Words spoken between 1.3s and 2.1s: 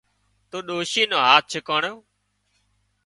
ڇڪاڻو